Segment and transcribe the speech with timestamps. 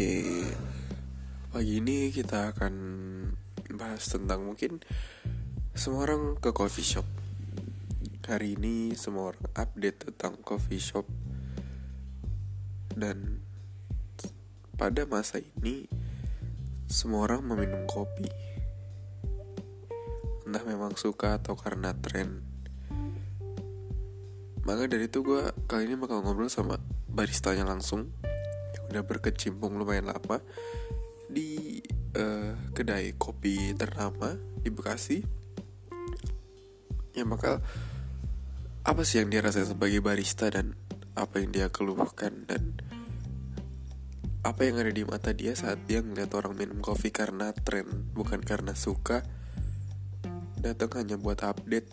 [0.00, 0.48] Oke,
[1.52, 2.72] pagi ini kita akan
[3.76, 4.80] bahas tentang mungkin
[5.76, 7.04] semua orang ke coffee shop.
[8.24, 11.04] Hari ini semua orang update tentang coffee shop
[12.96, 13.44] dan
[14.80, 15.84] pada masa ini
[16.88, 18.32] semua orang meminum kopi.
[20.48, 22.40] Entah memang suka atau karena tren.
[24.64, 28.08] Maka dari itu gue kali ini bakal ngobrol sama baristanya langsung
[28.90, 30.42] udah berkecimpung lumayan lama
[31.30, 31.78] di
[32.18, 35.18] uh, kedai kopi ternama di Bekasi.
[37.14, 37.62] Ya maka
[38.82, 40.74] apa sih yang dia rasa sebagai barista dan
[41.14, 42.74] apa yang dia keluhkan dan
[44.40, 48.40] apa yang ada di mata dia saat dia ngeliat orang minum kopi karena tren bukan
[48.40, 49.20] karena suka
[50.56, 51.92] datang hanya buat update